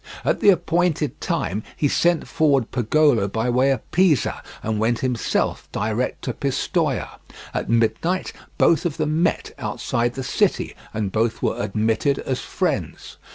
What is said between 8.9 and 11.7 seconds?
them met outside the city, and both were